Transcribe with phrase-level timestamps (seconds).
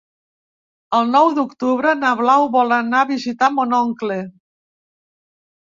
[0.99, 4.21] El nou d'octubre na Blau vol anar a visitar mon oncle.